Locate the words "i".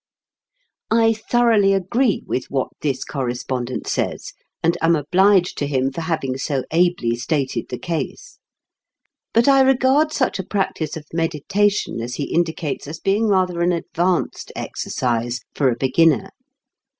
0.89-1.13, 9.47-9.61